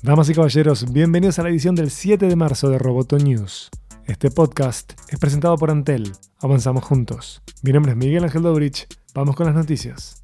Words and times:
Damas 0.00 0.30
y 0.30 0.34
caballeros, 0.34 0.92
bienvenidos 0.92 1.40
a 1.40 1.42
la 1.42 1.48
edición 1.48 1.74
del 1.74 1.90
7 1.90 2.28
de 2.28 2.36
marzo 2.36 2.70
de 2.70 2.78
Roboto 2.78 3.18
News. 3.18 3.68
Este 4.04 4.30
podcast 4.30 4.92
es 5.08 5.18
presentado 5.18 5.56
por 5.56 5.72
Antel. 5.72 6.12
Avanzamos 6.38 6.84
juntos. 6.84 7.42
Mi 7.62 7.72
nombre 7.72 7.90
es 7.90 7.98
Miguel 7.98 8.22
Ángel 8.22 8.42
Dobrich. 8.42 8.86
Vamos 9.12 9.34
con 9.34 9.46
las 9.46 9.56
noticias. 9.56 10.22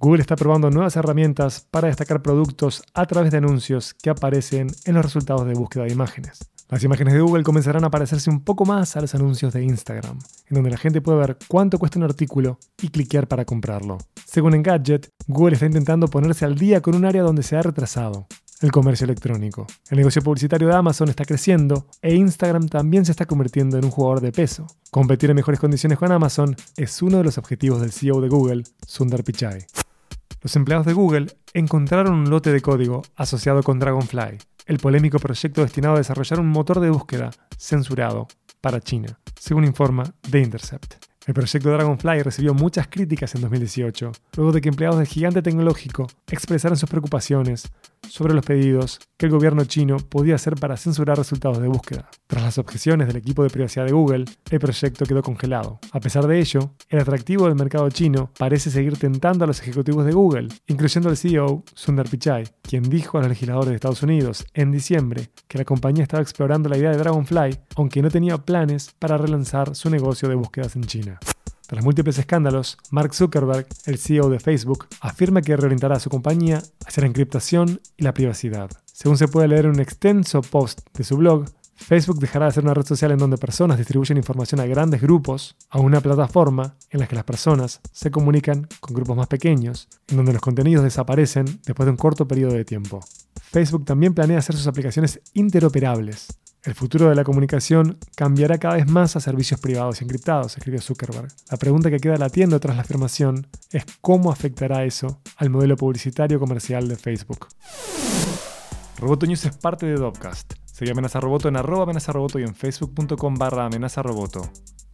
Google 0.00 0.20
está 0.20 0.34
probando 0.34 0.68
nuevas 0.68 0.96
herramientas 0.96 1.64
para 1.70 1.86
destacar 1.86 2.22
productos 2.22 2.82
a 2.92 3.06
través 3.06 3.30
de 3.30 3.38
anuncios 3.38 3.94
que 3.94 4.10
aparecen 4.10 4.66
en 4.84 4.94
los 4.96 5.04
resultados 5.04 5.46
de 5.46 5.54
búsqueda 5.54 5.84
de 5.84 5.92
imágenes. 5.92 6.40
Las 6.70 6.82
imágenes 6.82 7.14
de 7.14 7.20
Google 7.20 7.44
comenzarán 7.44 7.84
a 7.84 7.90
parecerse 7.90 8.30
un 8.30 8.42
poco 8.42 8.64
más 8.64 8.96
a 8.96 9.00
los 9.00 9.14
anuncios 9.14 9.52
de 9.52 9.62
Instagram, 9.62 10.18
en 10.48 10.54
donde 10.56 10.70
la 10.70 10.76
gente 10.76 11.00
puede 11.00 11.18
ver 11.18 11.38
cuánto 11.46 11.78
cuesta 11.78 12.00
un 12.00 12.04
artículo 12.04 12.58
y 12.80 12.88
cliquear 12.88 13.28
para 13.28 13.44
comprarlo. 13.44 13.98
Según 14.32 14.54
Engadget, 14.54 15.10
Google 15.26 15.52
está 15.52 15.66
intentando 15.66 16.08
ponerse 16.08 16.46
al 16.46 16.54
día 16.54 16.80
con 16.80 16.94
un 16.94 17.04
área 17.04 17.20
donde 17.20 17.42
se 17.42 17.54
ha 17.54 17.60
retrasado, 17.60 18.26
el 18.62 18.72
comercio 18.72 19.04
electrónico. 19.04 19.66
El 19.90 19.98
negocio 19.98 20.22
publicitario 20.22 20.68
de 20.68 20.74
Amazon 20.74 21.10
está 21.10 21.26
creciendo 21.26 21.86
e 22.00 22.14
Instagram 22.14 22.66
también 22.66 23.04
se 23.04 23.10
está 23.10 23.26
convirtiendo 23.26 23.76
en 23.76 23.84
un 23.84 23.90
jugador 23.90 24.22
de 24.22 24.32
peso. 24.32 24.66
Competir 24.90 25.28
en 25.28 25.36
mejores 25.36 25.60
condiciones 25.60 25.98
con 25.98 26.12
Amazon 26.12 26.56
es 26.78 27.02
uno 27.02 27.18
de 27.18 27.24
los 27.24 27.36
objetivos 27.36 27.82
del 27.82 27.92
CEO 27.92 28.22
de 28.22 28.30
Google, 28.30 28.62
Sundar 28.86 29.22
Pichai. 29.22 29.66
Los 30.40 30.56
empleados 30.56 30.86
de 30.86 30.94
Google 30.94 31.26
encontraron 31.52 32.14
un 32.14 32.30
lote 32.30 32.52
de 32.52 32.62
código 32.62 33.02
asociado 33.16 33.62
con 33.62 33.78
Dragonfly, 33.80 34.38
el 34.64 34.78
polémico 34.78 35.18
proyecto 35.18 35.60
destinado 35.60 35.96
a 35.96 35.98
desarrollar 35.98 36.40
un 36.40 36.48
motor 36.48 36.80
de 36.80 36.88
búsqueda 36.88 37.32
censurado 37.58 38.28
para 38.62 38.80
China, 38.80 39.20
según 39.38 39.66
informa 39.66 40.04
The 40.30 40.38
Intercept. 40.38 41.11
El 41.24 41.34
proyecto 41.34 41.70
Dragonfly 41.70 42.22
recibió 42.22 42.52
muchas 42.52 42.88
críticas 42.88 43.34
en 43.36 43.42
2018, 43.42 44.10
luego 44.36 44.50
de 44.50 44.60
que 44.60 44.68
empleados 44.68 44.98
del 44.98 45.06
gigante 45.06 45.40
tecnológico 45.40 46.08
expresaran 46.28 46.76
sus 46.76 46.90
preocupaciones 46.90 47.70
sobre 48.08 48.34
los 48.34 48.44
pedidos 48.44 48.98
que 49.16 49.26
el 49.26 49.32
gobierno 49.32 49.64
chino 49.64 49.98
podía 49.98 50.34
hacer 50.34 50.56
para 50.56 50.76
censurar 50.76 51.16
resultados 51.16 51.60
de 51.60 51.68
búsqueda. 51.68 52.10
Tras 52.26 52.42
las 52.42 52.58
objeciones 52.58 53.06
del 53.06 53.16
equipo 53.16 53.44
de 53.44 53.50
privacidad 53.50 53.86
de 53.86 53.92
Google, 53.92 54.24
el 54.50 54.58
proyecto 54.58 55.06
quedó 55.06 55.22
congelado. 55.22 55.78
A 55.92 56.00
pesar 56.00 56.26
de 56.26 56.40
ello, 56.40 56.72
el 56.88 56.98
atractivo 56.98 57.46
del 57.46 57.54
mercado 57.54 57.88
chino 57.90 58.30
parece 58.36 58.70
seguir 58.70 58.98
tentando 58.98 59.44
a 59.44 59.46
los 59.46 59.60
ejecutivos 59.60 60.04
de 60.04 60.12
Google, 60.12 60.48
incluyendo 60.66 61.08
al 61.08 61.16
CEO 61.16 61.62
Sundar 61.74 62.08
Pichai, 62.08 62.44
quien 62.62 62.82
dijo 62.82 63.18
a 63.18 63.20
los 63.20 63.30
legisladores 63.30 63.70
de 63.70 63.76
Estados 63.76 64.02
Unidos 64.02 64.44
en 64.54 64.72
diciembre 64.72 65.30
que 65.46 65.58
la 65.58 65.64
compañía 65.64 66.02
estaba 66.02 66.22
explorando 66.22 66.68
la 66.68 66.78
idea 66.78 66.90
de 66.90 66.98
Dragonfly, 66.98 67.58
aunque 67.76 68.02
no 68.02 68.10
tenía 68.10 68.38
planes 68.38 68.92
para 68.98 69.16
relanzar 69.16 69.76
su 69.76 69.88
negocio 69.88 70.28
de 70.28 70.34
búsquedas 70.34 70.74
en 70.74 70.84
China. 70.84 71.11
Tras 71.72 71.86
múltiples 71.86 72.18
escándalos, 72.18 72.76
Mark 72.90 73.14
Zuckerberg, 73.14 73.66
el 73.86 73.96
CEO 73.96 74.28
de 74.28 74.40
Facebook, 74.40 74.88
afirma 75.00 75.40
que 75.40 75.56
reorientará 75.56 75.96
a 75.96 76.00
su 76.00 76.10
compañía 76.10 76.62
hacia 76.84 77.00
la 77.00 77.06
encriptación 77.06 77.80
y 77.96 78.02
la 78.02 78.12
privacidad. 78.12 78.70
Según 78.84 79.16
se 79.16 79.26
puede 79.26 79.48
leer 79.48 79.64
en 79.64 79.70
un 79.70 79.80
extenso 79.80 80.42
post 80.42 80.80
de 80.92 81.02
su 81.02 81.16
blog, 81.16 81.46
Facebook 81.74 82.18
dejará 82.18 82.44
de 82.44 82.52
ser 82.52 82.64
una 82.64 82.74
red 82.74 82.84
social 82.84 83.12
en 83.12 83.16
donde 83.16 83.38
personas 83.38 83.78
distribuyen 83.78 84.18
información 84.18 84.60
a 84.60 84.66
grandes 84.66 85.00
grupos 85.00 85.56
a 85.70 85.80
una 85.80 86.02
plataforma 86.02 86.76
en 86.90 87.00
la 87.00 87.06
que 87.06 87.14
las 87.14 87.24
personas 87.24 87.80
se 87.90 88.10
comunican 88.10 88.68
con 88.80 88.94
grupos 88.94 89.16
más 89.16 89.28
pequeños, 89.28 89.88
en 90.08 90.18
donde 90.18 90.34
los 90.34 90.42
contenidos 90.42 90.84
desaparecen 90.84 91.46
después 91.64 91.86
de 91.86 91.92
un 91.92 91.96
corto 91.96 92.28
periodo 92.28 92.52
de 92.52 92.66
tiempo. 92.66 93.00
Facebook 93.50 93.86
también 93.86 94.12
planea 94.12 94.40
hacer 94.40 94.56
sus 94.56 94.66
aplicaciones 94.66 95.22
interoperables, 95.32 96.28
el 96.64 96.74
futuro 96.74 97.08
de 97.08 97.16
la 97.16 97.24
comunicación 97.24 97.98
cambiará 98.14 98.58
cada 98.58 98.76
vez 98.76 98.88
más 98.88 99.16
a 99.16 99.20
servicios 99.20 99.60
privados 99.60 100.00
y 100.00 100.04
encriptados, 100.04 100.56
escribió 100.56 100.80
Zuckerberg. 100.80 101.28
La 101.50 101.56
pregunta 101.56 101.90
que 101.90 101.98
queda 101.98 102.16
latiendo 102.16 102.60
tras 102.60 102.76
la 102.76 102.82
afirmación 102.82 103.48
es 103.70 103.84
cómo 104.00 104.30
afectará 104.30 104.84
eso 104.84 105.20
al 105.36 105.50
modelo 105.50 105.76
publicitario 105.76 106.38
comercial 106.38 106.88
de 106.88 106.96
Facebook. 106.96 107.48
Roboto 108.98 109.26
News 109.26 109.44
es 109.44 109.56
parte 109.56 109.86
de 109.86 109.94
Dopcast. 109.94 110.54
Sigue 110.64 110.92
Amenaza 110.92 111.20
Roboto 111.20 111.48
en 111.48 111.56
arroba 111.56 111.82
amenaza 111.82 112.12
roboto 112.12 112.38
y 112.38 112.44
en 112.44 112.54
facebook.com 112.54 113.34
barra 113.34 113.66
amenaza 113.66 114.02
roboto. 114.02 114.42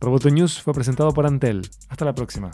Roboto 0.01 0.31
News 0.31 0.63
fue 0.63 0.73
presentado 0.73 1.13
por 1.13 1.27
Antel. 1.27 1.69
Hasta 1.89 2.05
la 2.05 2.15
próxima. 2.15 2.51